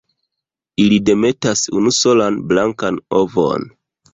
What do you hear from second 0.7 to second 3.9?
Ili demetas unusolan blankan ovon.